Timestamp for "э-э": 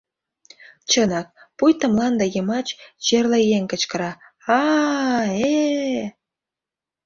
5.43-6.01